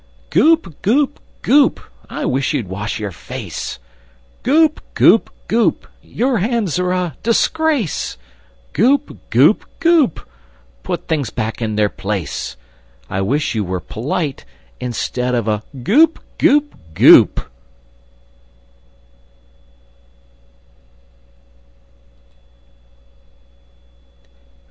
[0.31, 0.81] _Goop!
[0.81, 1.19] Goop!
[1.43, 1.79] Goop!
[2.09, 3.77] I wish you'd wash your face!
[4.41, 4.81] Goop!
[4.95, 5.29] Goop!
[5.47, 5.85] Goop!
[6.01, 8.17] Your hands are a disgrace!
[8.73, 9.19] Goop!
[9.29, 9.63] Goop!
[9.79, 10.27] Goop!
[10.81, 12.57] Put things back in their place!
[13.11, 14.43] I wish you were polite,
[14.79, 16.17] Instead of a Goop!
[16.39, 16.73] Goop!
[16.95, 17.39] Goop!